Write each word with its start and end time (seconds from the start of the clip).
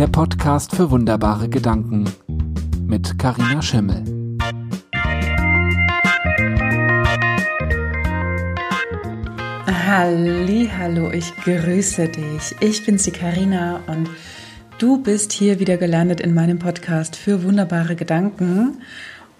der 0.00 0.06
Podcast 0.06 0.74
für 0.74 0.90
wunderbare 0.90 1.50
Gedanken 1.50 2.10
mit 2.86 3.18
Karina 3.18 3.60
Schimmel. 3.60 4.02
Hallo, 9.68 11.10
ich 11.10 11.36
grüße 11.44 12.08
dich. 12.08 12.56
Ich 12.60 12.86
bin's 12.86 13.02
die 13.02 13.10
Karina 13.10 13.80
und 13.88 14.08
du 14.78 15.02
bist 15.02 15.32
hier 15.32 15.60
wieder 15.60 15.76
gelandet 15.76 16.22
in 16.22 16.32
meinem 16.32 16.58
Podcast 16.58 17.14
für 17.14 17.44
wunderbare 17.44 17.94
Gedanken. 17.94 18.78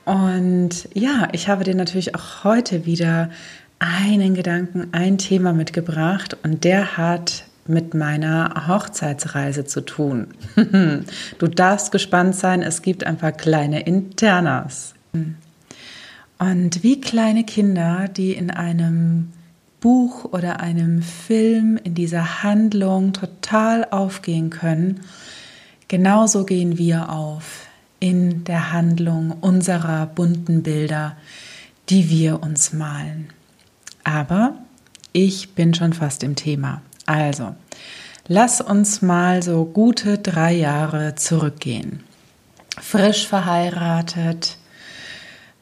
Und 0.04 0.90
ja, 0.92 1.28
ich 1.32 1.48
habe 1.48 1.64
dir 1.64 1.74
natürlich 1.74 2.14
auch 2.14 2.44
heute 2.44 2.84
wieder 2.84 3.30
einen 3.78 4.34
Gedanken, 4.34 4.88
ein 4.92 5.16
Thema 5.16 5.54
mitgebracht 5.54 6.36
und 6.42 6.64
der 6.64 6.98
hat 6.98 7.44
mit 7.70 7.94
meiner 7.94 8.66
Hochzeitsreise 8.68 9.64
zu 9.64 9.80
tun. 9.80 10.28
du 10.56 11.46
darfst 11.48 11.92
gespannt 11.92 12.34
sein, 12.34 12.62
es 12.62 12.82
gibt 12.82 13.04
ein 13.04 13.16
paar 13.16 13.32
kleine 13.32 13.80
Internas. 13.80 14.94
Und 16.38 16.82
wie 16.82 17.00
kleine 17.00 17.44
Kinder, 17.44 18.08
die 18.08 18.32
in 18.32 18.50
einem 18.50 19.32
Buch 19.80 20.26
oder 20.26 20.60
einem 20.60 21.02
Film 21.02 21.78
in 21.82 21.94
dieser 21.94 22.42
Handlung 22.42 23.12
total 23.12 23.86
aufgehen 23.90 24.50
können, 24.50 25.00
genauso 25.88 26.44
gehen 26.44 26.78
wir 26.78 27.10
auf 27.10 27.66
in 27.98 28.44
der 28.44 28.72
Handlung 28.72 29.32
unserer 29.40 30.06
bunten 30.06 30.62
Bilder, 30.62 31.16
die 31.88 32.08
wir 32.08 32.42
uns 32.42 32.72
malen. 32.72 33.28
Aber 34.04 34.54
ich 35.12 35.54
bin 35.54 35.74
schon 35.74 35.92
fast 35.92 36.22
im 36.22 36.36
Thema. 36.36 36.82
Also, 37.10 37.56
lass 38.28 38.60
uns 38.60 39.02
mal 39.02 39.42
so 39.42 39.64
gute 39.64 40.18
drei 40.18 40.52
Jahre 40.52 41.16
zurückgehen. 41.16 42.04
Frisch 42.80 43.26
verheiratet, 43.26 44.56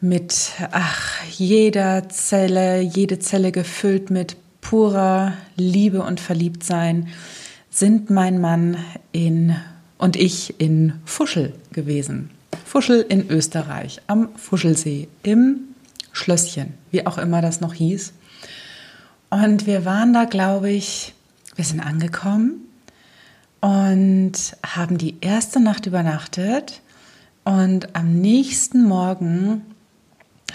mit 0.02 0.50
ach, 0.72 1.24
jeder 1.30 2.10
Zelle, 2.10 2.82
jede 2.82 3.18
Zelle 3.18 3.50
gefüllt 3.50 4.10
mit 4.10 4.36
purer 4.60 5.32
Liebe 5.56 6.02
und 6.02 6.20
Verliebtsein, 6.20 7.08
sind 7.70 8.10
mein 8.10 8.42
Mann 8.42 8.76
in 9.12 9.56
und 9.96 10.16
ich 10.16 10.60
in 10.60 11.00
Fuschel 11.06 11.54
gewesen. 11.72 12.28
Fuschel 12.66 13.06
in 13.08 13.30
Österreich, 13.30 14.02
am 14.06 14.28
Fuschelsee, 14.36 15.08
im 15.22 15.60
Schlösschen, 16.12 16.74
wie 16.90 17.06
auch 17.06 17.16
immer 17.16 17.40
das 17.40 17.62
noch 17.62 17.72
hieß. 17.72 18.12
Und 19.30 19.66
wir 19.66 19.86
waren 19.86 20.12
da, 20.12 20.24
glaube 20.24 20.68
ich, 20.68 21.14
wir 21.58 21.64
sind 21.64 21.80
angekommen 21.80 22.68
und 23.60 24.32
haben 24.64 24.96
die 24.96 25.16
erste 25.20 25.58
Nacht 25.58 25.86
übernachtet. 25.86 26.80
Und 27.44 27.96
am 27.96 28.20
nächsten 28.20 28.84
Morgen 28.84 29.62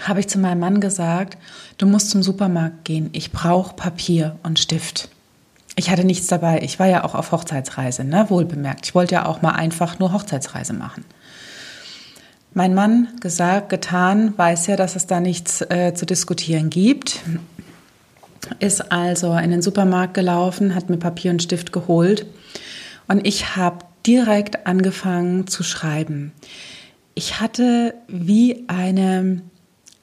habe 0.00 0.20
ich 0.20 0.28
zu 0.28 0.38
meinem 0.38 0.60
Mann 0.60 0.80
gesagt, 0.80 1.36
du 1.76 1.86
musst 1.86 2.08
zum 2.08 2.22
Supermarkt 2.22 2.86
gehen, 2.86 3.10
ich 3.12 3.32
brauche 3.32 3.76
Papier 3.76 4.36
und 4.42 4.58
Stift. 4.58 5.10
Ich 5.76 5.90
hatte 5.90 6.04
nichts 6.04 6.28
dabei, 6.28 6.62
ich 6.62 6.78
war 6.78 6.86
ja 6.86 7.04
auch 7.04 7.14
auf 7.14 7.32
Hochzeitsreise, 7.32 8.04
ne? 8.04 8.30
wohlbemerkt. 8.30 8.86
Ich 8.86 8.94
wollte 8.94 9.16
ja 9.16 9.26
auch 9.26 9.42
mal 9.42 9.50
einfach 9.50 9.98
nur 9.98 10.14
Hochzeitsreise 10.14 10.72
machen. 10.72 11.04
Mein 12.54 12.72
Mann, 12.72 13.08
gesagt, 13.20 13.68
getan, 13.68 14.32
weiß 14.38 14.68
ja, 14.68 14.76
dass 14.76 14.96
es 14.96 15.06
da 15.06 15.20
nichts 15.20 15.60
äh, 15.60 15.92
zu 15.94 16.06
diskutieren 16.06 16.70
gibt 16.70 17.20
ist 18.58 18.92
also 18.92 19.36
in 19.36 19.50
den 19.50 19.62
Supermarkt 19.62 20.14
gelaufen, 20.14 20.74
hat 20.74 20.90
mir 20.90 20.96
Papier 20.96 21.30
und 21.30 21.42
Stift 21.42 21.72
geholt 21.72 22.26
und 23.08 23.26
ich 23.26 23.56
habe 23.56 23.84
direkt 24.06 24.66
angefangen 24.66 25.46
zu 25.46 25.62
schreiben. 25.62 26.32
Ich 27.14 27.40
hatte 27.40 27.94
wie 28.08 28.64
eine 28.68 29.42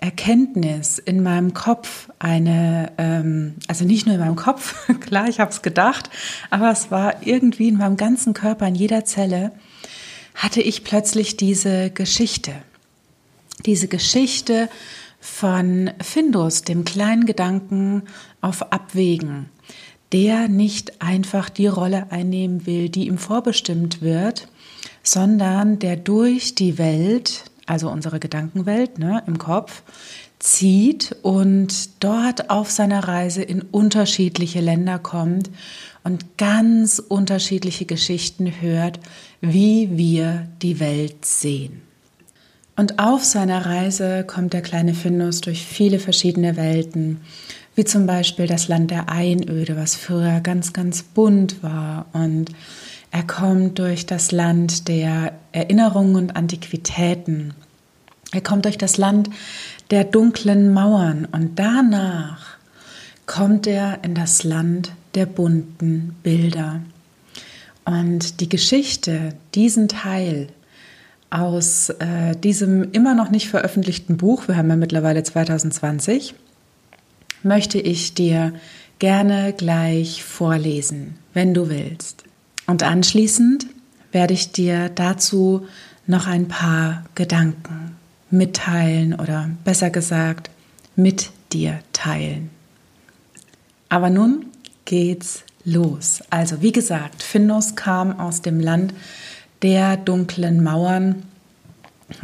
Erkenntnis 0.01 0.97
in 0.97 1.21
meinem 1.21 1.53
Kopf, 1.53 2.09
eine, 2.17 2.91
ähm, 2.97 3.55
also 3.67 3.85
nicht 3.85 4.07
nur 4.07 4.15
in 4.15 4.21
meinem 4.21 4.35
Kopf, 4.35 4.87
klar, 4.99 5.27
ich 5.29 5.39
habe 5.39 5.51
es 5.51 5.61
gedacht, 5.61 6.09
aber 6.49 6.71
es 6.71 6.89
war 6.89 7.25
irgendwie 7.25 7.67
in 7.67 7.77
meinem 7.77 7.97
ganzen 7.97 8.33
Körper, 8.33 8.67
in 8.67 8.75
jeder 8.75 9.05
Zelle, 9.05 9.51
hatte 10.33 10.61
ich 10.61 10.83
plötzlich 10.83 11.37
diese 11.37 11.91
Geschichte. 11.91 12.53
Diese 13.65 13.87
Geschichte 13.87 14.69
von 15.21 15.91
Findus, 16.01 16.63
dem 16.63 16.83
kleinen 16.83 17.25
Gedanken 17.25 18.03
auf 18.41 18.73
Abwägen, 18.73 19.49
der 20.11 20.49
nicht 20.49 21.01
einfach 21.01 21.49
die 21.49 21.67
Rolle 21.67 22.11
einnehmen 22.11 22.65
will, 22.65 22.89
die 22.89 23.07
ihm 23.07 23.19
vorbestimmt 23.19 24.01
wird, 24.01 24.47
sondern 25.03 25.79
der 25.79 25.95
durch 25.95 26.55
die 26.55 26.77
Welt, 26.77 27.45
also 27.67 27.89
unsere 27.89 28.19
Gedankenwelt 28.19 28.97
ne, 28.97 29.23
im 29.27 29.37
Kopf, 29.37 29.83
zieht 30.39 31.15
und 31.21 32.03
dort 32.03 32.49
auf 32.49 32.71
seiner 32.71 33.07
Reise 33.07 33.43
in 33.43 33.61
unterschiedliche 33.61 34.59
Länder 34.59 34.97
kommt 34.97 35.51
und 36.03 36.37
ganz 36.39 36.97
unterschiedliche 36.97 37.85
Geschichten 37.85 38.51
hört, 38.59 38.99
wie 39.39 39.95
wir 39.95 40.47
die 40.63 40.79
Welt 40.79 41.25
sehen. 41.25 41.83
Und 42.75 42.99
auf 42.99 43.23
seiner 43.23 43.65
Reise 43.65 44.23
kommt 44.25 44.53
der 44.53 44.61
kleine 44.61 44.93
Findus 44.93 45.41
durch 45.41 45.65
viele 45.65 45.99
verschiedene 45.99 46.57
Welten, 46.57 47.21
wie 47.75 47.85
zum 47.85 48.05
Beispiel 48.05 48.47
das 48.47 48.67
Land 48.67 48.91
der 48.91 49.09
Einöde, 49.09 49.77
was 49.77 49.95
früher 49.95 50.39
ganz, 50.41 50.73
ganz 50.73 51.03
bunt 51.03 51.61
war. 51.63 52.05
Und 52.13 52.51
er 53.11 53.23
kommt 53.23 53.79
durch 53.79 54.05
das 54.05 54.31
Land 54.31 54.87
der 54.87 55.33
Erinnerungen 55.51 56.15
und 56.15 56.35
Antiquitäten. 56.35 57.53
Er 58.31 58.41
kommt 58.41 58.65
durch 58.65 58.77
das 58.77 58.97
Land 58.97 59.29
der 59.89 60.05
dunklen 60.05 60.73
Mauern 60.73 61.27
und 61.31 61.59
danach 61.59 62.57
kommt 63.25 63.67
er 63.67 64.03
in 64.03 64.15
das 64.15 64.43
Land 64.43 64.93
der 65.15 65.25
bunten 65.25 66.15
Bilder. 66.23 66.81
Und 67.83 68.39
die 68.39 68.47
Geschichte, 68.47 69.33
diesen 69.53 69.89
Teil 69.89 70.47
aus 71.31 71.89
äh, 71.89 72.35
diesem 72.35 72.91
immer 72.91 73.15
noch 73.15 73.31
nicht 73.31 73.49
veröffentlichten 73.49 74.17
Buch, 74.17 74.47
wir 74.47 74.57
haben 74.57 74.69
ja 74.69 74.75
mittlerweile 74.75 75.23
2020, 75.23 76.35
möchte 77.41 77.79
ich 77.79 78.13
dir 78.13 78.53
gerne 78.99 79.53
gleich 79.53 80.23
vorlesen, 80.23 81.15
wenn 81.33 81.53
du 81.55 81.69
willst. 81.69 82.25
Und 82.67 82.83
anschließend 82.83 83.65
werde 84.11 84.33
ich 84.33 84.51
dir 84.51 84.89
dazu 84.89 85.65
noch 86.05 86.27
ein 86.27 86.47
paar 86.47 87.05
Gedanken 87.15 87.95
mitteilen 88.29 89.13
oder 89.13 89.49
besser 89.63 89.89
gesagt 89.89 90.51
mit 90.95 91.31
dir 91.53 91.79
teilen. 91.93 92.49
Aber 93.89 94.09
nun 94.09 94.45
geht's 94.85 95.43
los. 95.63 96.21
Also 96.29 96.61
wie 96.61 96.71
gesagt, 96.71 97.23
Findus 97.23 97.75
kam 97.75 98.19
aus 98.19 98.41
dem 98.41 98.59
Land 98.59 98.93
der 99.61 99.97
dunklen 99.97 100.63
Mauern 100.63 101.23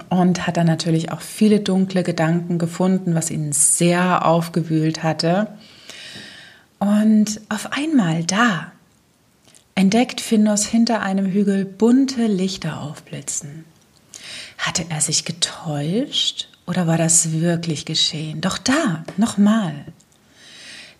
und 0.09 0.47
hat 0.47 0.57
dann 0.57 0.67
natürlich 0.67 1.11
auch 1.11 1.21
viele 1.21 1.59
dunkle 1.59 2.03
Gedanken 2.03 2.57
gefunden, 2.57 3.15
was 3.15 3.31
ihn 3.31 3.51
sehr 3.53 4.25
aufgewühlt 4.25 5.03
hatte. 5.03 5.47
Und 6.79 7.41
auf 7.49 7.71
einmal 7.71 8.23
da 8.23 8.71
entdeckt 9.75 10.21
Findus 10.21 10.65
hinter 10.65 11.01
einem 11.01 11.27
Hügel 11.27 11.65
bunte 11.65 12.27
Lichter 12.27 12.81
aufblitzen. 12.81 13.65
Hatte 14.57 14.85
er 14.89 15.01
sich 15.01 15.23
getäuscht 15.23 16.49
oder 16.65 16.87
war 16.87 16.97
das 16.97 17.31
wirklich 17.31 17.85
geschehen? 17.85 18.41
Doch 18.41 18.57
da, 18.57 19.03
nochmal. 19.17 19.73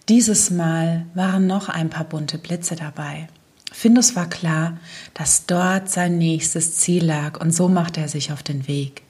Dieses 0.09 0.51
Mal 0.51 1.05
waren 1.15 1.47
noch 1.47 1.69
ein 1.69 1.89
paar 1.89 2.05
bunte 2.05 2.37
Blitze 2.37 2.75
dabei. 2.75 3.27
Findus 3.71 4.15
war 4.15 4.29
klar, 4.29 4.77
dass 5.13 5.45
dort 5.45 5.89
sein 5.89 6.17
nächstes 6.17 6.77
Ziel 6.77 7.05
lag 7.05 7.39
und 7.39 7.51
so 7.51 7.67
machte 7.67 8.01
er 8.01 8.07
sich 8.07 8.31
auf 8.31 8.43
den 8.43 8.67
Weg. 8.67 9.03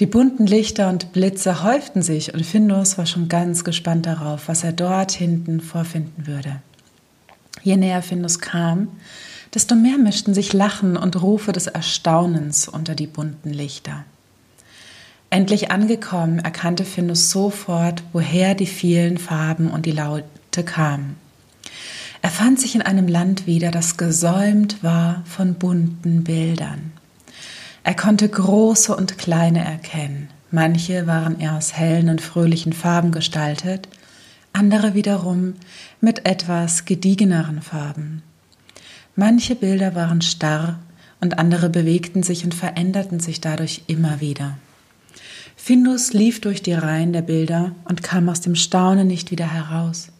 Die 0.00 0.06
bunten 0.06 0.46
Lichter 0.46 0.88
und 0.88 1.12
Blitze 1.12 1.62
häuften 1.62 2.02
sich 2.02 2.32
und 2.34 2.44
Findus 2.44 2.98
war 2.98 3.06
schon 3.06 3.28
ganz 3.28 3.64
gespannt 3.64 4.06
darauf, 4.06 4.48
was 4.48 4.64
er 4.64 4.72
dort 4.72 5.12
hinten 5.12 5.60
vorfinden 5.60 6.26
würde. 6.26 6.60
Je 7.62 7.76
näher 7.76 8.02
Findus 8.02 8.38
kam, 8.38 8.88
desto 9.54 9.74
mehr 9.74 9.98
mischten 9.98 10.34
sich 10.34 10.52
Lachen 10.52 10.96
und 10.96 11.20
Rufe 11.20 11.52
des 11.52 11.66
Erstaunens 11.66 12.68
unter 12.68 12.94
die 12.94 13.06
bunten 13.06 13.50
Lichter. 13.50 14.04
Endlich 15.30 15.70
angekommen, 15.70 16.38
erkannte 16.40 16.84
Findus 16.84 17.30
sofort, 17.30 18.02
woher 18.12 18.54
die 18.54 18.66
vielen 18.66 19.18
Farben 19.18 19.70
und 19.70 19.86
die 19.86 19.92
Laute 19.92 20.64
kamen. 20.64 21.16
Er 22.22 22.30
fand 22.30 22.60
sich 22.60 22.76
in 22.76 22.82
einem 22.82 23.08
Land 23.08 23.46
wieder, 23.46 23.72
das 23.72 23.96
gesäumt 23.96 24.82
war 24.84 25.22
von 25.26 25.54
bunten 25.54 26.22
Bildern. 26.22 26.92
Er 27.82 27.94
konnte 27.94 28.28
große 28.28 28.94
und 28.94 29.18
kleine 29.18 29.64
erkennen. 29.64 30.28
Manche 30.52 31.08
waren 31.08 31.40
eher 31.40 31.56
aus 31.56 31.72
hellen 31.72 32.08
und 32.08 32.20
fröhlichen 32.20 32.72
Farben 32.72 33.10
gestaltet, 33.10 33.88
andere 34.52 34.94
wiederum 34.94 35.54
mit 36.00 36.24
etwas 36.24 36.84
gediegeneren 36.84 37.60
Farben. 37.60 38.22
Manche 39.16 39.56
Bilder 39.56 39.96
waren 39.96 40.22
starr 40.22 40.78
und 41.20 41.38
andere 41.38 41.70
bewegten 41.70 42.22
sich 42.22 42.44
und 42.44 42.54
veränderten 42.54 43.18
sich 43.18 43.40
dadurch 43.40 43.82
immer 43.88 44.20
wieder. 44.20 44.58
Findus 45.56 46.12
lief 46.12 46.40
durch 46.40 46.62
die 46.62 46.74
Reihen 46.74 47.12
der 47.12 47.22
Bilder 47.22 47.74
und 47.84 48.04
kam 48.04 48.28
aus 48.28 48.40
dem 48.40 48.54
Staunen 48.54 49.08
nicht 49.08 49.32
wieder 49.32 49.52
heraus. 49.52 50.11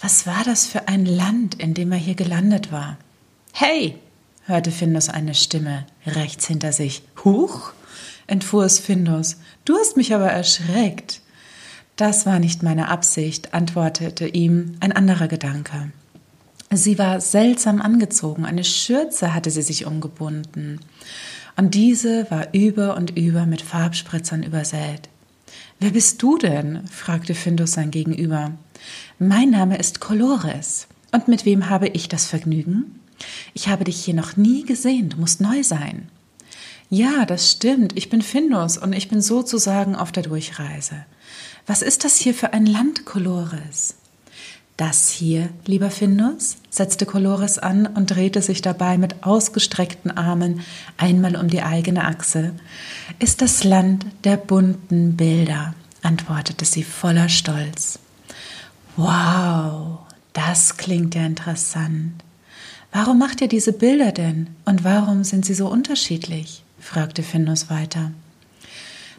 Was 0.00 0.26
war 0.26 0.44
das 0.44 0.66
für 0.66 0.88
ein 0.88 1.04
Land, 1.04 1.56
in 1.56 1.74
dem 1.74 1.92
er 1.92 1.98
hier 1.98 2.14
gelandet 2.14 2.72
war? 2.72 2.96
Hey! 3.52 3.98
hörte 4.46 4.70
Findus 4.70 5.08
eine 5.10 5.34
Stimme 5.34 5.86
rechts 6.06 6.46
hinter 6.46 6.72
sich. 6.72 7.02
Huch! 7.24 7.72
entfuhr 8.26 8.64
es 8.64 8.78
Findus. 8.78 9.36
Du 9.64 9.76
hast 9.76 9.96
mich 9.96 10.14
aber 10.14 10.30
erschreckt. 10.30 11.20
Das 11.96 12.24
war 12.24 12.38
nicht 12.38 12.62
meine 12.62 12.88
Absicht, 12.88 13.52
antwortete 13.52 14.26
ihm 14.26 14.76
ein 14.80 14.92
anderer 14.92 15.28
Gedanke. 15.28 15.92
Sie 16.72 16.98
war 16.98 17.20
seltsam 17.20 17.82
angezogen, 17.82 18.46
eine 18.46 18.64
Schürze 18.64 19.34
hatte 19.34 19.50
sie 19.50 19.60
sich 19.60 19.84
umgebunden, 19.84 20.80
und 21.56 21.74
diese 21.74 22.30
war 22.30 22.54
über 22.54 22.96
und 22.96 23.18
über 23.18 23.44
mit 23.44 23.60
Farbspritzern 23.60 24.44
übersät. 24.44 25.09
Wer 25.78 25.90
bist 25.90 26.22
du 26.22 26.38
denn? 26.38 26.86
fragte 26.88 27.34
Findus 27.34 27.72
sein 27.72 27.90
Gegenüber. 27.90 28.52
Mein 29.18 29.50
Name 29.50 29.78
ist 29.78 30.00
Colores. 30.00 30.86
Und 31.12 31.28
mit 31.28 31.44
wem 31.44 31.68
habe 31.68 31.88
ich 31.88 32.08
das 32.08 32.26
Vergnügen? 32.26 33.00
Ich 33.54 33.68
habe 33.68 33.84
dich 33.84 34.04
hier 34.04 34.14
noch 34.14 34.36
nie 34.36 34.64
gesehen, 34.64 35.10
du 35.10 35.18
musst 35.18 35.40
neu 35.40 35.62
sein. 35.62 36.08
Ja, 36.88 37.24
das 37.24 37.50
stimmt, 37.50 37.96
ich 37.96 38.08
bin 38.08 38.22
Findus 38.22 38.76
und 38.76 38.92
ich 38.92 39.08
bin 39.08 39.22
sozusagen 39.22 39.94
auf 39.94 40.10
der 40.12 40.24
Durchreise. 40.24 41.04
Was 41.66 41.82
ist 41.82 42.04
das 42.04 42.16
hier 42.16 42.34
für 42.34 42.52
ein 42.52 42.66
Land, 42.66 43.04
Colores? 43.04 43.94
Das 44.80 45.10
hier, 45.10 45.50
lieber 45.66 45.90
Findus, 45.90 46.56
setzte 46.70 47.04
Colores 47.04 47.58
an 47.58 47.84
und 47.84 48.06
drehte 48.06 48.40
sich 48.40 48.62
dabei 48.62 48.96
mit 48.96 49.24
ausgestreckten 49.24 50.10
Armen 50.10 50.62
einmal 50.96 51.36
um 51.36 51.48
die 51.48 51.60
eigene 51.60 52.06
Achse, 52.06 52.54
ist 53.18 53.42
das 53.42 53.62
Land 53.62 54.06
der 54.24 54.38
bunten 54.38 55.16
Bilder, 55.16 55.74
antwortete 56.00 56.64
sie 56.64 56.82
voller 56.82 57.28
Stolz. 57.28 57.98
Wow, 58.96 59.98
das 60.32 60.78
klingt 60.78 61.14
ja 61.14 61.26
interessant. 61.26 62.24
Warum 62.90 63.18
macht 63.18 63.42
ihr 63.42 63.48
diese 63.48 63.74
Bilder 63.74 64.12
denn 64.12 64.48
und 64.64 64.82
warum 64.82 65.24
sind 65.24 65.44
sie 65.44 65.52
so 65.52 65.68
unterschiedlich? 65.68 66.64
fragte 66.80 67.22
Findus 67.22 67.68
weiter. 67.68 68.12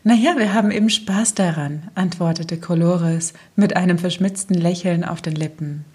Naja, 0.03 0.35
wir 0.37 0.53
haben 0.53 0.71
eben 0.71 0.89
Spaß 0.89 1.35
daran, 1.35 1.83
antwortete 1.93 2.59
Colores 2.59 3.33
mit 3.55 3.75
einem 3.75 3.99
verschmitzten 3.99 4.55
Lächeln 4.55 5.03
auf 5.03 5.21
den 5.21 5.35
Lippen. 5.35 5.85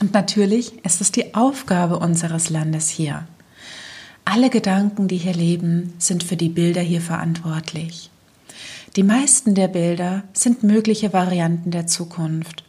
Und 0.00 0.12
natürlich 0.12 0.84
ist 0.84 1.00
es 1.00 1.12
die 1.12 1.34
Aufgabe 1.34 2.00
unseres 2.00 2.50
Landes 2.50 2.88
hier. 2.88 3.26
Alle 4.24 4.50
Gedanken, 4.50 5.06
die 5.06 5.16
hier 5.16 5.34
leben, 5.34 5.94
sind 5.98 6.24
für 6.24 6.36
die 6.36 6.48
Bilder 6.48 6.80
hier 6.80 7.00
verantwortlich. 7.00 8.10
Die 8.96 9.04
meisten 9.04 9.54
der 9.54 9.68
Bilder 9.68 10.24
sind 10.32 10.64
mögliche 10.64 11.12
Varianten 11.12 11.70
der 11.70 11.86
Zukunft. 11.86 12.64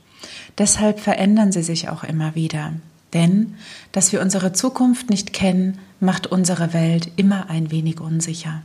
Deshalb 0.59 0.99
verändern 0.99 1.51
sie 1.51 1.63
sich 1.63 1.89
auch 1.89 2.03
immer 2.03 2.35
wieder. 2.35 2.73
Denn, 3.13 3.55
dass 3.91 4.11
wir 4.11 4.21
unsere 4.21 4.53
Zukunft 4.53 5.09
nicht 5.09 5.33
kennen, 5.33 5.79
macht 5.99 6.27
unsere 6.27 6.73
Welt 6.73 7.11
immer 7.15 7.49
ein 7.49 7.71
wenig 7.71 7.99
unsicher. 7.99 8.61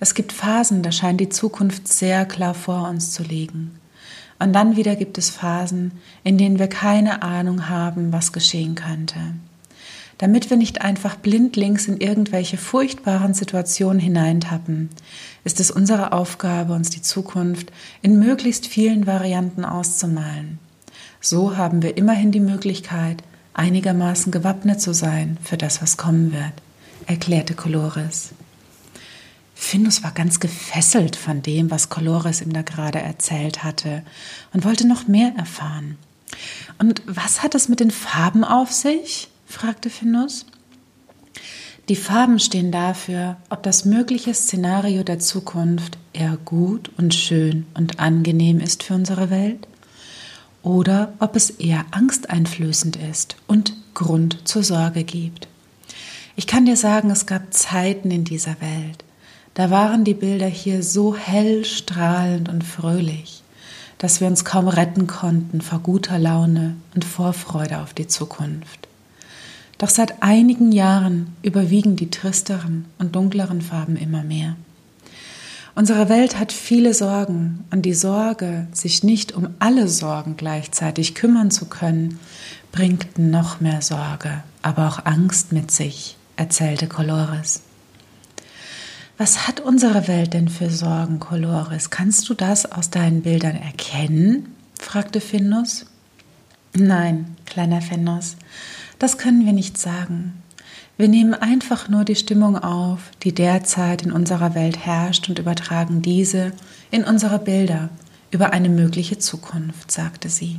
Es 0.00 0.14
gibt 0.14 0.32
Phasen, 0.32 0.82
da 0.82 0.92
scheint 0.92 1.20
die 1.20 1.28
Zukunft 1.28 1.88
sehr 1.88 2.26
klar 2.26 2.54
vor 2.54 2.88
uns 2.88 3.12
zu 3.12 3.22
liegen. 3.22 3.78
Und 4.38 4.52
dann 4.52 4.76
wieder 4.76 4.96
gibt 4.96 5.16
es 5.18 5.30
Phasen, 5.30 5.92
in 6.24 6.38
denen 6.38 6.58
wir 6.58 6.66
keine 6.66 7.22
Ahnung 7.22 7.68
haben, 7.68 8.12
was 8.12 8.32
geschehen 8.32 8.74
könnte. 8.74 9.18
Damit 10.18 10.50
wir 10.50 10.56
nicht 10.56 10.82
einfach 10.82 11.16
blindlings 11.16 11.88
in 11.88 11.98
irgendwelche 11.98 12.56
furchtbaren 12.56 13.34
Situationen 13.34 13.98
hineintappen, 13.98 14.90
ist 15.42 15.60
es 15.60 15.70
unsere 15.70 16.12
Aufgabe, 16.12 16.72
uns 16.72 16.90
die 16.90 17.02
Zukunft 17.02 17.72
in 18.00 18.18
möglichst 18.18 18.66
vielen 18.66 19.06
Varianten 19.06 19.64
auszumalen. 19.64 20.58
So 21.20 21.56
haben 21.56 21.82
wir 21.82 21.96
immerhin 21.96 22.30
die 22.30 22.40
Möglichkeit, 22.40 23.22
einigermaßen 23.54 24.30
gewappnet 24.30 24.80
zu 24.80 24.92
sein 24.92 25.36
für 25.42 25.56
das, 25.56 25.82
was 25.82 25.96
kommen 25.96 26.32
wird, 26.32 26.52
erklärte 27.06 27.54
Colores. 27.54 28.30
Findus 29.54 30.02
war 30.02 30.12
ganz 30.12 30.40
gefesselt 30.40 31.16
von 31.16 31.42
dem, 31.42 31.70
was 31.70 31.88
Colores 31.88 32.40
ihm 32.40 32.52
da 32.52 32.62
gerade 32.62 32.98
erzählt 33.00 33.62
hatte 33.62 34.02
und 34.52 34.64
wollte 34.64 34.86
noch 34.86 35.06
mehr 35.06 35.32
erfahren. 35.36 35.96
Und 36.78 37.02
was 37.06 37.42
hat 37.42 37.54
es 37.54 37.68
mit 37.68 37.80
den 37.80 37.90
Farben 37.90 38.44
auf 38.44 38.72
sich? 38.72 39.28
fragte 39.46 39.90
Findus. 39.90 40.46
Die 41.88 41.96
Farben 41.96 42.38
stehen 42.40 42.72
dafür, 42.72 43.36
ob 43.50 43.62
das 43.62 43.84
mögliche 43.84 44.32
Szenario 44.32 45.02
der 45.02 45.18
Zukunft 45.18 45.98
eher 46.14 46.38
gut 46.44 46.90
und 46.96 47.14
schön 47.14 47.66
und 47.74 48.00
angenehm 48.00 48.58
ist 48.58 48.82
für 48.82 48.94
unsere 48.94 49.28
Welt 49.28 49.68
oder 50.62 51.12
ob 51.18 51.36
es 51.36 51.50
eher 51.50 51.84
angsteinflößend 51.90 52.96
ist 52.96 53.36
und 53.46 53.74
Grund 53.92 54.48
zur 54.48 54.64
Sorge 54.64 55.04
gibt. 55.04 55.46
Ich 56.36 56.46
kann 56.46 56.64
dir 56.64 56.76
sagen, 56.76 57.10
es 57.10 57.26
gab 57.26 57.52
Zeiten 57.52 58.10
in 58.10 58.24
dieser 58.24 58.60
Welt, 58.60 59.04
da 59.54 59.70
waren 59.70 60.04
die 60.04 60.14
Bilder 60.14 60.46
hier 60.46 60.82
so 60.82 61.16
hell, 61.16 61.64
strahlend 61.64 62.48
und 62.48 62.64
fröhlich, 62.64 63.42
dass 63.98 64.20
wir 64.20 64.26
uns 64.26 64.44
kaum 64.44 64.68
retten 64.68 65.06
konnten 65.06 65.60
vor 65.60 65.78
guter 65.78 66.18
Laune 66.18 66.76
und 66.94 67.04
Vorfreude 67.04 67.78
auf 67.78 67.94
die 67.94 68.08
Zukunft. 68.08 68.88
Doch 69.78 69.88
seit 69.88 70.22
einigen 70.22 70.72
Jahren 70.72 71.34
überwiegen 71.42 71.96
die 71.96 72.10
tristeren 72.10 72.86
und 72.98 73.16
dunkleren 73.16 73.60
Farben 73.60 73.96
immer 73.96 74.22
mehr. 74.22 74.56
Unsere 75.76 76.08
Welt 76.08 76.38
hat 76.38 76.52
viele 76.52 76.94
Sorgen 76.94 77.64
und 77.72 77.82
die 77.82 77.94
Sorge, 77.94 78.68
sich 78.72 79.02
nicht 79.02 79.32
um 79.32 79.48
alle 79.58 79.88
Sorgen 79.88 80.36
gleichzeitig 80.36 81.16
kümmern 81.16 81.50
zu 81.50 81.66
können, 81.66 82.20
bringt 82.70 83.18
noch 83.18 83.60
mehr 83.60 83.82
Sorge, 83.82 84.44
aber 84.62 84.86
auch 84.86 85.04
Angst 85.04 85.52
mit 85.52 85.72
sich, 85.72 86.16
erzählte 86.36 86.86
Colores. 86.86 87.63
Was 89.16 89.46
hat 89.46 89.60
unsere 89.60 90.08
Welt 90.08 90.34
denn 90.34 90.48
für 90.48 90.70
Sorgen, 90.70 91.20
Colores? 91.20 91.90
Kannst 91.90 92.28
du 92.28 92.34
das 92.34 92.70
aus 92.70 92.90
deinen 92.90 93.22
Bildern 93.22 93.54
erkennen? 93.54 94.56
fragte 94.80 95.20
Findus. 95.20 95.86
Nein, 96.74 97.36
kleiner 97.46 97.80
Findus, 97.80 98.36
das 98.98 99.16
können 99.16 99.46
wir 99.46 99.52
nicht 99.52 99.78
sagen. 99.78 100.42
Wir 100.96 101.06
nehmen 101.06 101.34
einfach 101.34 101.88
nur 101.88 102.04
die 102.04 102.16
Stimmung 102.16 102.58
auf, 102.58 103.10
die 103.22 103.32
derzeit 103.32 104.02
in 104.02 104.10
unserer 104.10 104.56
Welt 104.56 104.84
herrscht 104.84 105.28
und 105.28 105.38
übertragen 105.38 106.02
diese 106.02 106.52
in 106.90 107.04
unsere 107.04 107.38
Bilder 107.38 107.90
über 108.32 108.52
eine 108.52 108.68
mögliche 108.68 109.18
Zukunft, 109.18 109.92
sagte 109.92 110.28
sie. 110.28 110.58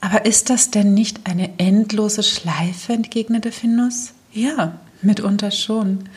Aber 0.00 0.24
ist 0.24 0.48
das 0.48 0.70
denn 0.70 0.94
nicht 0.94 1.26
eine 1.26 1.58
endlose 1.58 2.22
Schleife? 2.22 2.94
entgegnete 2.94 3.52
Findus. 3.52 4.14
Ja, 4.32 4.78
mitunter 5.02 5.50
schon. 5.50 6.08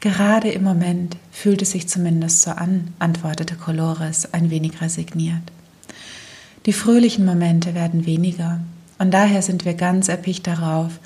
Gerade 0.00 0.50
im 0.50 0.64
Moment 0.64 1.18
fühlt 1.30 1.60
es 1.60 1.72
sich 1.72 1.86
zumindest 1.86 2.40
so 2.40 2.52
an, 2.52 2.94
antwortete 2.98 3.54
Colores 3.54 4.32
ein 4.32 4.50
wenig 4.50 4.80
resigniert. 4.80 5.42
Die 6.66 6.72
fröhlichen 6.72 7.26
Momente 7.26 7.74
werden 7.74 8.06
weniger 8.06 8.60
und 8.98 9.12
daher 9.12 9.42
sind 9.42 9.64
wir 9.64 9.74
ganz 9.74 10.08
erpicht 10.08 10.46
darauf, 10.46 10.98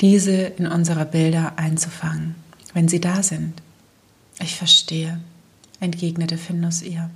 diese 0.00 0.32
in 0.32 0.66
unsere 0.66 1.04
Bilder 1.04 1.54
einzufangen, 1.56 2.34
wenn 2.72 2.88
sie 2.88 3.00
da 3.00 3.22
sind. 3.22 3.54
Ich 4.40 4.54
verstehe, 4.56 5.20
entgegnete 5.80 6.38
Findus 6.38 6.82
ihr. 6.82 7.10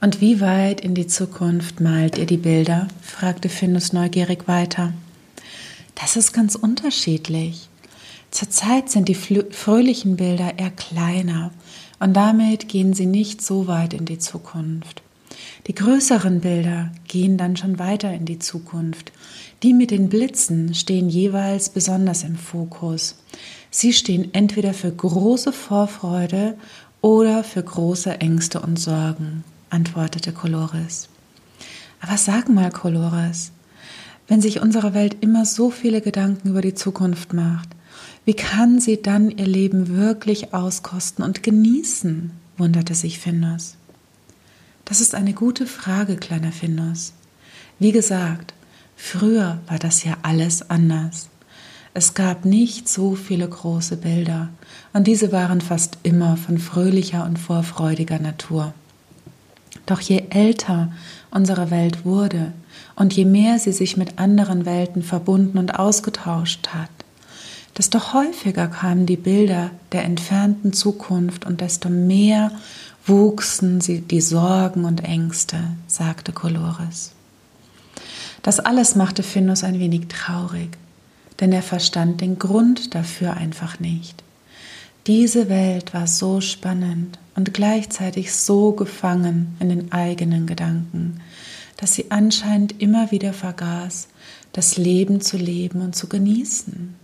Und 0.00 0.20
wie 0.20 0.40
weit 0.40 0.80
in 0.80 0.94
die 0.94 1.06
Zukunft 1.06 1.80
malt 1.80 2.18
ihr 2.18 2.26
die 2.26 2.36
Bilder? 2.36 2.88
fragte 3.02 3.48
Findus 3.48 3.92
neugierig 3.92 4.46
weiter. 4.46 4.92
Das 5.94 6.16
ist 6.16 6.32
ganz 6.32 6.54
unterschiedlich. 6.54 7.68
Zurzeit 8.30 8.90
sind 8.90 9.08
die 9.08 9.14
fröhlichen 9.14 10.16
Bilder 10.16 10.58
eher 10.58 10.70
kleiner 10.70 11.50
und 11.98 12.14
damit 12.14 12.68
gehen 12.68 12.92
sie 12.94 13.06
nicht 13.06 13.42
so 13.42 13.66
weit 13.66 13.94
in 13.94 14.04
die 14.04 14.18
Zukunft. 14.18 15.02
Die 15.66 15.74
größeren 15.74 16.40
Bilder 16.40 16.90
gehen 17.06 17.36
dann 17.36 17.56
schon 17.56 17.78
weiter 17.78 18.12
in 18.12 18.24
die 18.24 18.38
Zukunft. 18.38 19.12
Die 19.62 19.74
mit 19.74 19.90
den 19.90 20.08
Blitzen 20.08 20.74
stehen 20.74 21.08
jeweils 21.08 21.68
besonders 21.68 22.22
im 22.22 22.36
Fokus. 22.36 23.16
Sie 23.70 23.92
stehen 23.92 24.32
entweder 24.32 24.72
für 24.72 24.90
große 24.90 25.52
Vorfreude 25.52 26.56
oder 27.00 27.44
für 27.44 27.62
große 27.62 28.20
Ängste 28.20 28.60
und 28.60 28.78
Sorgen, 28.78 29.44
antwortete 29.70 30.32
Colores. 30.32 31.08
Aber 32.00 32.16
sag 32.16 32.48
mal, 32.48 32.70
Colores, 32.70 33.52
wenn 34.26 34.40
sich 34.40 34.60
unsere 34.60 34.94
Welt 34.94 35.16
immer 35.20 35.44
so 35.44 35.70
viele 35.70 36.00
Gedanken 36.00 36.48
über 36.48 36.60
die 36.60 36.74
Zukunft 36.74 37.32
macht, 37.32 37.68
wie 38.24 38.34
kann 38.34 38.80
sie 38.80 39.00
dann 39.00 39.30
ihr 39.30 39.46
Leben 39.46 39.96
wirklich 39.96 40.54
auskosten 40.54 41.24
und 41.24 41.42
genießen? 41.42 42.30
wunderte 42.56 42.94
sich 42.94 43.18
Findus. 43.18 43.76
Das 44.84 45.00
ist 45.00 45.14
eine 45.14 45.32
gute 45.32 45.66
Frage, 45.66 46.16
kleiner 46.16 46.52
Findus. 46.52 47.12
Wie 47.78 47.92
gesagt, 47.92 48.54
früher 48.96 49.58
war 49.66 49.78
das 49.78 50.02
ja 50.02 50.16
alles 50.22 50.68
anders. 50.70 51.28
Es 51.94 52.14
gab 52.14 52.44
nicht 52.44 52.88
so 52.88 53.14
viele 53.14 53.48
große 53.48 53.96
Bilder, 53.96 54.48
und 54.92 55.06
diese 55.06 55.32
waren 55.32 55.60
fast 55.60 55.98
immer 56.02 56.36
von 56.36 56.58
fröhlicher 56.58 57.24
und 57.24 57.38
vorfreudiger 57.38 58.18
Natur. 58.18 58.72
Doch 59.86 60.00
je 60.00 60.24
älter 60.30 60.92
unsere 61.30 61.70
Welt 61.70 62.04
wurde 62.04 62.52
und 62.94 63.14
je 63.14 63.24
mehr 63.24 63.58
sie 63.58 63.72
sich 63.72 63.96
mit 63.96 64.18
anderen 64.18 64.66
Welten 64.66 65.02
verbunden 65.02 65.58
und 65.58 65.78
ausgetauscht 65.78 66.68
hat, 66.68 66.90
desto 67.78 68.12
häufiger 68.12 68.66
kamen 68.66 69.06
die 69.06 69.16
Bilder 69.16 69.70
der 69.92 70.04
entfernten 70.04 70.72
Zukunft 70.72 71.46
und 71.46 71.60
desto 71.60 71.88
mehr 71.88 72.50
wuchsen 73.06 73.80
sie 73.80 74.00
die 74.00 74.20
Sorgen 74.20 74.84
und 74.84 75.04
Ängste, 75.04 75.58
sagte 75.86 76.32
Colores. 76.32 77.12
Das 78.42 78.60
alles 78.60 78.96
machte 78.96 79.22
Findus 79.22 79.64
ein 79.64 79.78
wenig 79.78 80.08
traurig, 80.08 80.76
denn 81.40 81.52
er 81.52 81.62
verstand 81.62 82.20
den 82.20 82.38
Grund 82.38 82.94
dafür 82.94 83.34
einfach 83.34 83.80
nicht. 83.80 84.22
Diese 85.06 85.48
Welt 85.48 85.94
war 85.94 86.06
so 86.06 86.40
spannend 86.40 87.18
und 87.34 87.54
gleichzeitig 87.54 88.34
so 88.34 88.72
gefangen 88.72 89.56
in 89.60 89.70
den 89.70 89.92
eigenen 89.92 90.46
Gedanken, 90.46 91.20
dass 91.78 91.94
sie 91.94 92.10
anscheinend 92.10 92.82
immer 92.82 93.10
wieder 93.10 93.32
vergaß, 93.32 94.08
das 94.52 94.76
Leben 94.76 95.20
zu 95.20 95.36
leben 95.36 95.80
und 95.80 95.94
zu 95.94 96.08
genießen. 96.08 96.94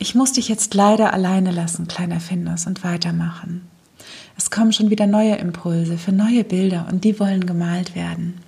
Ich 0.00 0.14
muss 0.14 0.32
dich 0.32 0.48
jetzt 0.48 0.74
leider 0.74 1.12
alleine 1.12 1.50
lassen, 1.50 1.88
kleiner 1.88 2.20
Findus, 2.20 2.66
und 2.66 2.84
weitermachen. 2.84 3.68
Es 4.36 4.50
kommen 4.50 4.72
schon 4.72 4.90
wieder 4.90 5.08
neue 5.08 5.34
Impulse 5.34 5.98
für 5.98 6.12
neue 6.12 6.44
Bilder 6.44 6.86
und 6.88 7.02
die 7.02 7.18
wollen 7.18 7.46
gemalt 7.46 7.96
werden. 7.96 8.40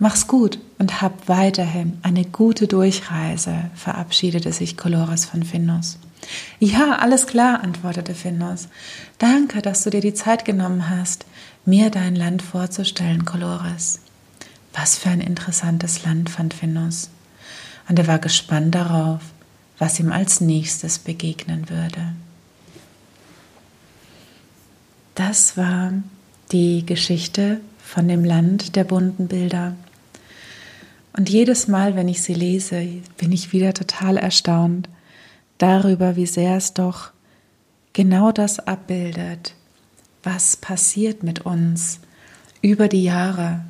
Mach's 0.00 0.26
gut 0.26 0.58
und 0.80 1.00
hab 1.00 1.28
weiterhin 1.28 1.98
eine 2.02 2.24
gute 2.24 2.66
Durchreise, 2.66 3.70
verabschiedete 3.76 4.52
sich 4.52 4.76
Colores 4.76 5.24
von 5.24 5.44
Findus. 5.44 5.98
Ja, 6.58 6.96
alles 6.96 7.28
klar, 7.28 7.62
antwortete 7.62 8.14
Findus. 8.16 8.68
Danke, 9.18 9.62
dass 9.62 9.84
du 9.84 9.90
dir 9.90 10.00
die 10.00 10.14
Zeit 10.14 10.44
genommen 10.44 10.90
hast, 10.90 11.26
mir 11.64 11.90
dein 11.90 12.16
Land 12.16 12.42
vorzustellen, 12.42 13.24
Colores. 13.24 14.00
Was 14.72 14.98
für 14.98 15.10
ein 15.10 15.20
interessantes 15.20 16.04
Land, 16.04 16.30
fand 16.30 16.54
Findus. 16.54 17.10
Und 17.88 17.98
er 18.00 18.08
war 18.08 18.18
gespannt 18.18 18.74
darauf, 18.74 19.20
was 19.82 19.98
ihm 19.98 20.12
als 20.12 20.40
nächstes 20.40 21.00
begegnen 21.00 21.68
würde. 21.68 22.14
Das 25.16 25.56
war 25.56 25.92
die 26.52 26.86
Geschichte 26.86 27.60
von 27.82 28.06
dem 28.06 28.24
Land 28.24 28.76
der 28.76 28.84
bunten 28.84 29.26
Bilder. 29.26 29.74
Und 31.14 31.28
jedes 31.28 31.66
Mal, 31.66 31.96
wenn 31.96 32.06
ich 32.06 32.22
sie 32.22 32.32
lese, 32.32 32.86
bin 33.16 33.32
ich 33.32 33.52
wieder 33.52 33.74
total 33.74 34.18
erstaunt 34.18 34.88
darüber, 35.58 36.14
wie 36.14 36.26
sehr 36.26 36.56
es 36.56 36.74
doch 36.74 37.10
genau 37.92 38.30
das 38.30 38.60
abbildet, 38.60 39.56
was 40.22 40.56
passiert 40.56 41.24
mit 41.24 41.40
uns 41.40 41.98
über 42.60 42.86
die 42.86 43.02
Jahre 43.02 43.64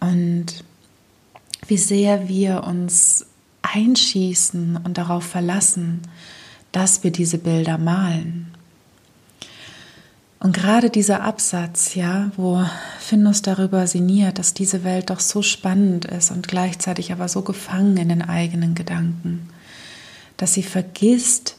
und 0.00 0.64
wie 1.68 1.78
sehr 1.78 2.28
wir 2.28 2.64
uns 2.64 3.24
einschießen 3.74 4.78
und 4.84 4.98
darauf 4.98 5.24
verlassen, 5.24 6.02
dass 6.72 7.04
wir 7.04 7.10
diese 7.10 7.38
Bilder 7.38 7.78
malen. 7.78 8.54
Und 10.40 10.54
gerade 10.54 10.88
dieser 10.88 11.22
Absatz, 11.22 11.94
ja, 11.94 12.30
wo 12.36 12.64
Findus 13.00 13.42
darüber 13.42 13.86
sinniert, 13.86 14.38
dass 14.38 14.54
diese 14.54 14.84
Welt 14.84 15.10
doch 15.10 15.18
so 15.18 15.42
spannend 15.42 16.04
ist 16.04 16.30
und 16.30 16.46
gleichzeitig 16.46 17.10
aber 17.10 17.28
so 17.28 17.42
gefangen 17.42 17.96
in 17.96 18.08
den 18.08 18.22
eigenen 18.22 18.76
Gedanken, 18.76 19.48
dass 20.36 20.54
sie 20.54 20.62
vergisst, 20.62 21.56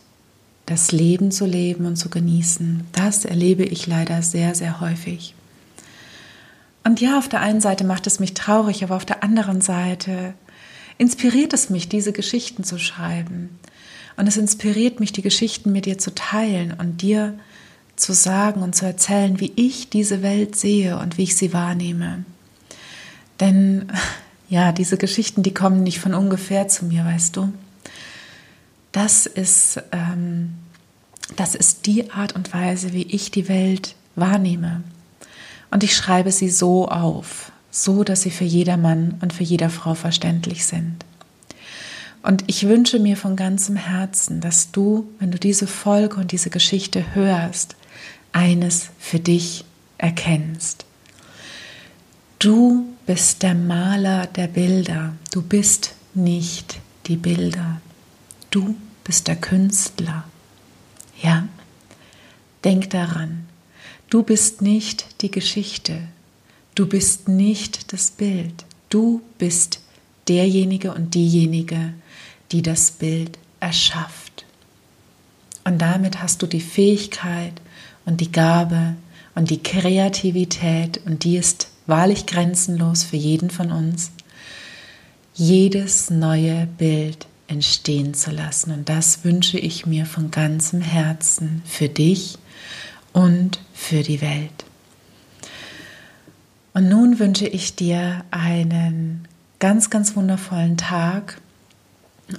das 0.66 0.92
Leben 0.92 1.32
zu 1.32 1.46
leben 1.46 1.86
und 1.86 1.98
zu 1.98 2.10
genießen. 2.10 2.86
Das 2.94 3.26
erlebe 3.26 3.64
ich 3.66 3.88
leider 3.88 4.22
sehr, 4.22 4.56
sehr 4.56 4.80
häufig. 4.80 5.34
Und 6.86 7.02
ja, 7.02 7.18
auf 7.18 7.28
der 7.28 7.42
einen 7.42 7.60
Seite 7.60 7.84
macht 7.84 8.08
es 8.08 8.20
mich 8.20 8.34
traurig, 8.34 8.84
aber 8.84 8.96
auf 8.96 9.06
der 9.06 9.24
anderen 9.24 9.62
Seite 9.62 10.36
inspiriert 11.00 11.54
es 11.54 11.72
mich, 11.72 11.90
diese 11.90 12.14
Geschichten 12.14 12.64
zu 12.64 12.78
schreiben. 12.78 13.58
Und 14.18 14.28
es 14.28 14.38
inspiriert 14.38 15.00
mich, 15.00 15.12
die 15.12 15.22
Geschichten 15.24 15.72
mit 15.72 15.86
dir 15.86 15.98
zu 15.98 16.14
teilen 16.14 16.76
und 16.78 17.02
dir 17.02 17.40
zu 17.96 18.14
sagen 18.14 18.62
und 18.62 18.76
zu 18.76 18.86
erzählen, 18.86 19.40
wie 19.40 19.52
ich 19.56 19.90
diese 19.90 20.22
Welt 20.22 20.56
sehe 20.56 21.00
und 21.00 21.18
wie 21.18 21.24
ich 21.24 21.36
sie 21.36 21.54
wahrnehme. 21.54 22.26
Denn 23.40 23.92
ja, 24.50 24.72
diese 24.72 24.98
Geschichten, 24.98 25.42
die 25.42 25.54
kommen 25.54 25.84
nicht 25.84 26.00
von 26.00 26.14
ungefähr 26.14 26.68
zu 26.68 26.86
mir, 26.86 27.06
weißt 27.06 27.38
du. 27.38 27.54
Das 28.92 29.26
ist, 29.26 29.82
ähm, 29.94 30.56
das 31.38 31.56
ist 31.56 31.86
die 31.86 32.12
Art 32.12 32.36
und 32.36 32.54
Weise, 32.54 32.92
wie 32.92 33.04
ich 33.04 33.32
die 33.32 33.48
Welt 33.48 33.96
wahrnehme. 34.16 34.84
Und 35.72 35.84
ich 35.84 35.96
schreibe 35.96 36.32
sie 36.32 36.50
so 36.50 36.90
auf, 36.90 37.52
so 37.72 38.04
dass 38.04 38.22
sie 38.22 38.32
für 38.32 38.46
jedermann 38.46 39.18
und 39.22 39.34
für 39.34 39.44
jede 39.44 39.70
Frau 39.70 39.94
verständlich 39.94 40.66
sind. 40.66 41.06
Und 42.22 42.44
ich 42.48 42.68
wünsche 42.68 43.00
mir 43.00 43.16
von 43.16 43.36
ganzem 43.36 43.76
Herzen, 43.76 44.42
dass 44.42 44.72
du, 44.72 45.10
wenn 45.20 45.32
du 45.32 45.40
diese 45.40 45.68
Folge 45.68 46.18
und 46.18 46.32
diese 46.32 46.50
Geschichte 46.50 47.16
hörst, 47.16 47.76
eines 48.34 48.90
für 49.00 49.20
dich 49.20 49.64
erkennst. 49.98 50.86
Du 52.38 52.86
bist 53.06 53.44
der 53.44 53.56
Maler 53.56 54.28
der 54.28 54.48
Bilder, 54.48 55.14
du 55.32 55.42
bist 55.42 55.94
nicht 56.14 56.80
die 57.08 57.18
Bilder, 57.18 57.82
du 58.52 58.76
bist 59.04 59.28
der 59.28 59.36
Künstler. 59.36 60.26
Ja, 61.22 61.48
denk 62.64 62.90
daran, 62.92 63.46
du 64.10 64.24
bist 64.24 64.62
nicht 64.62 65.22
die 65.22 65.32
Geschichte, 65.32 66.02
Du 66.80 66.86
bist 66.86 67.28
nicht 67.28 67.92
das 67.92 68.10
Bild. 68.10 68.64
Du 68.88 69.22
bist 69.38 69.82
derjenige 70.30 70.94
und 70.94 71.14
diejenige, 71.14 71.94
die 72.54 72.62
das 72.62 72.92
Bild 72.92 73.38
erschafft. 73.60 74.46
Und 75.66 75.80
damit 75.82 76.22
hast 76.22 76.42
du 76.42 76.48
die 76.48 76.62
Fähigkeit 76.62 77.52
und 78.06 78.22
die 78.22 78.32
Gabe 78.32 78.96
und 79.36 79.50
die 79.50 79.62
Kreativität, 79.62 81.02
und 81.06 81.26
die 81.26 81.36
ist 81.36 81.68
wahrlich 81.86 82.26
grenzenlos 82.26 83.04
für 83.04 83.18
jeden 83.18 83.50
von 83.50 83.74
uns, 83.74 84.12
jedes 85.34 86.10
neue 86.10 86.66
Bild 86.78 87.28
entstehen 87.48 88.14
zu 88.14 88.32
lassen. 88.32 88.72
Und 88.72 88.88
das 88.88 89.26
wünsche 89.26 89.60
ich 89.60 89.86
mir 89.86 90.06
von 90.06 90.32
ganzem 90.32 90.80
Herzen 90.80 91.62
für 91.66 91.90
dich 91.90 92.38
und 93.12 93.60
für 93.74 94.02
die 94.02 94.22
Welt. 94.22 94.69
Und 96.74 96.90
nun 96.90 97.20
wünsche 97.20 97.48
ich 97.48 97.76
dir 97.76 98.24
einen 98.32 99.28
ganz, 99.60 99.90
ganz 99.90 100.16
wundervollen 100.16 100.78
Tag. 100.78 101.40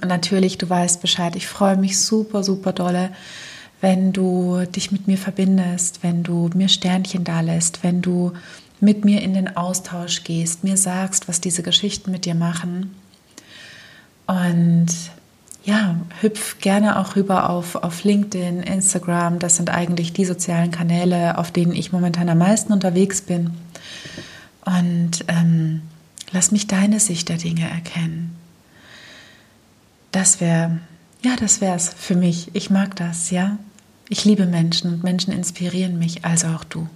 Und 0.01 0.07
natürlich, 0.07 0.57
du 0.57 0.69
weißt 0.69 1.01
Bescheid, 1.01 1.35
ich 1.35 1.47
freue 1.47 1.77
mich 1.77 1.99
super, 1.99 2.43
super 2.43 2.73
dolle, 2.73 3.11
wenn 3.81 4.13
du 4.13 4.63
dich 4.65 4.91
mit 4.91 5.07
mir 5.07 5.17
verbindest, 5.17 6.03
wenn 6.03 6.23
du 6.23 6.49
mir 6.53 6.69
Sternchen 6.69 7.23
da 7.23 7.41
lässt, 7.41 7.83
wenn 7.83 8.01
du 8.01 8.31
mit 8.79 9.05
mir 9.05 9.21
in 9.21 9.33
den 9.33 9.55
Austausch 9.57 10.23
gehst, 10.23 10.63
mir 10.63 10.77
sagst, 10.77 11.27
was 11.27 11.41
diese 11.41 11.63
Geschichten 11.63 12.11
mit 12.11 12.25
dir 12.25 12.35
machen. 12.35 12.95
Und 14.27 14.87
ja, 15.63 15.95
hüpf 16.21 16.59
gerne 16.59 16.99
auch 16.99 17.15
rüber 17.15 17.49
auf, 17.49 17.75
auf 17.75 18.03
LinkedIn, 18.03 18.63
Instagram. 18.63 19.39
Das 19.39 19.57
sind 19.57 19.69
eigentlich 19.69 20.13
die 20.13 20.25
sozialen 20.25 20.71
Kanäle, 20.71 21.37
auf 21.37 21.51
denen 21.51 21.73
ich 21.73 21.91
momentan 21.91 22.29
am 22.29 22.39
meisten 22.39 22.73
unterwegs 22.73 23.21
bin. 23.21 23.51
Und 24.65 25.25
ähm, 25.27 25.81
lass 26.31 26.51
mich 26.51 26.67
deine 26.67 26.99
Sicht 26.99 27.29
der 27.29 27.37
Dinge 27.37 27.69
erkennen. 27.69 28.35
Das 30.11 30.41
wäre, 30.41 30.79
ja, 31.23 31.35
das 31.35 31.61
wäre 31.61 31.75
es 31.75 31.89
für 31.93 32.15
mich. 32.15 32.49
Ich 32.53 32.69
mag 32.69 32.95
das, 32.95 33.31
ja. 33.31 33.57
Ich 34.09 34.25
liebe 34.25 34.45
Menschen 34.45 34.93
und 34.93 35.03
Menschen 35.03 35.31
inspirieren 35.31 35.97
mich, 35.97 36.25
also 36.25 36.47
auch 36.47 36.65
du. 36.65 36.89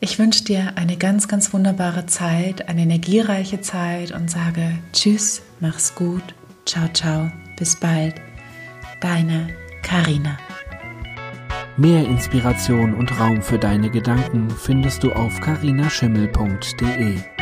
Ich 0.00 0.18
wünsche 0.18 0.44
dir 0.44 0.76
eine 0.76 0.96
ganz, 0.96 1.28
ganz 1.28 1.52
wunderbare 1.52 2.06
Zeit, 2.06 2.68
eine 2.68 2.82
energiereiche 2.82 3.60
Zeit 3.60 4.10
und 4.10 4.30
sage 4.30 4.76
Tschüss, 4.92 5.42
mach's 5.60 5.94
gut, 5.94 6.34
ciao, 6.66 6.88
ciao, 6.92 7.30
bis 7.56 7.76
bald. 7.76 8.16
Deine 9.00 9.48
Karina. 9.82 10.36
Mehr 11.76 12.06
Inspiration 12.06 12.94
und 12.94 13.18
Raum 13.18 13.42
für 13.42 13.58
deine 13.58 13.90
Gedanken 13.90 14.48
findest 14.48 15.02
du 15.02 15.12
auf 15.12 15.40
carinaschimmel.de. 15.40 17.33